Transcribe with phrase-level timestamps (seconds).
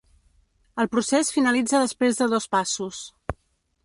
[0.83, 3.03] El procés finalitza després de dos passos.